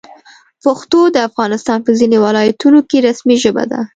پښتو 0.63 0.99
د 1.15 1.17
افغانستان 1.29 1.79
په 1.85 1.91
ځینو 1.99 2.17
ولایتونو 2.25 2.79
کې 2.89 2.97
رسمي 3.07 3.37
ژبه 3.43 3.63
ده. 3.71 3.79